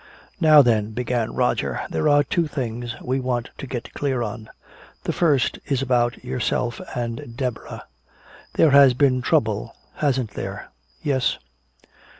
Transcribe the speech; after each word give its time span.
"Now 0.39 0.63
then," 0.63 0.93
began 0.93 1.35
Roger, 1.35 1.81
"there 1.91 2.09
are 2.09 2.23
two 2.23 2.47
things 2.47 2.95
we 3.03 3.19
want 3.19 3.51
to 3.59 3.67
get 3.67 3.93
clear 3.93 4.23
on. 4.23 4.49
The 5.03 5.13
first 5.13 5.59
is 5.67 5.83
about 5.83 6.23
yourself 6.23 6.81
and 6.95 7.37
Deborah. 7.37 7.83
There 8.55 8.71
has 8.71 8.95
been 8.95 9.21
trouble, 9.21 9.75
hasn't 9.97 10.31
there?" 10.31 10.69
"Yes." 11.03 11.37